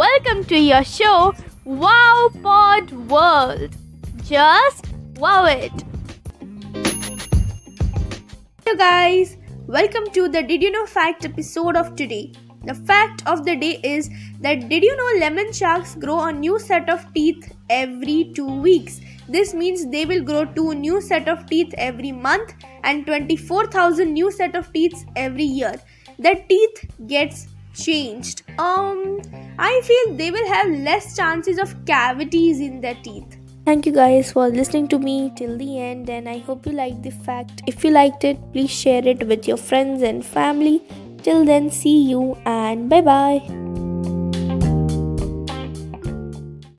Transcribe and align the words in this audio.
welcome 0.00 0.42
to 0.44 0.58
your 0.58 0.82
show, 0.82 1.34
Wow 1.66 2.30
Pod 2.42 2.90
World. 3.10 3.76
Just 4.24 4.86
wow 5.16 5.44
it. 5.44 5.72
Hello, 8.64 8.76
guys. 8.78 9.36
Welcome 9.66 10.06
to 10.14 10.26
the 10.30 10.42
Did 10.42 10.62
You 10.62 10.70
Know 10.70 10.86
Fact 10.86 11.26
episode 11.26 11.76
of 11.76 11.96
today. 11.96 12.32
The 12.64 12.74
fact 12.74 13.26
of 13.26 13.44
the 13.44 13.56
day 13.56 13.78
is 13.84 14.08
that 14.40 14.70
did 14.70 14.82
you 14.82 14.96
know 14.96 15.20
lemon 15.20 15.52
sharks 15.52 15.94
grow 15.96 16.18
a 16.20 16.32
new 16.32 16.58
set 16.58 16.88
of 16.88 17.04
teeth 17.12 17.52
every 17.68 18.32
two 18.34 18.50
weeks? 18.68 19.02
This 19.28 19.52
means 19.52 19.86
they 19.90 20.06
will 20.06 20.24
grow 20.24 20.46
two 20.46 20.72
new 20.72 21.02
set 21.02 21.28
of 21.28 21.44
teeth 21.44 21.74
every 21.76 22.10
month 22.10 22.54
and 22.84 23.04
24,000 23.04 24.14
new 24.14 24.30
set 24.30 24.56
of 24.56 24.72
teeth 24.72 25.04
every 25.14 25.44
year. 25.44 25.74
The 26.18 26.42
teeth 26.48 26.86
gets 27.06 27.48
changed. 27.74 28.42
Um, 28.58 29.20
I 29.58 29.80
feel 29.84 30.16
they 30.16 30.30
will 30.30 30.48
have 30.48 30.70
less 30.70 31.16
chances 31.16 31.58
of 31.58 31.74
cavities 31.84 32.60
in 32.60 32.80
their 32.80 32.96
teeth. 33.02 33.36
Thank 33.66 33.86
you 33.86 33.92
guys 33.92 34.32
for 34.32 34.48
listening 34.48 34.88
to 34.88 34.98
me 34.98 35.32
till 35.36 35.56
the 35.56 35.78
end, 35.78 36.08
and 36.08 36.28
I 36.28 36.38
hope 36.38 36.66
you 36.66 36.72
liked 36.72 37.02
the 37.02 37.10
fact. 37.10 37.62
If 37.66 37.84
you 37.84 37.90
liked 37.90 38.24
it, 38.24 38.38
please 38.52 38.70
share 38.70 39.06
it 39.06 39.26
with 39.26 39.46
your 39.46 39.58
friends 39.58 40.02
and 40.02 40.24
family. 40.24 40.82
Till 41.22 41.44
then, 41.44 41.70
see 41.70 42.02
you 42.08 42.36
and 42.46 42.88
bye 42.88 43.02
bye. 43.02 43.59